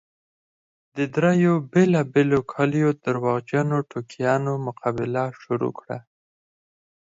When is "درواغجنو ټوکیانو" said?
3.05-4.53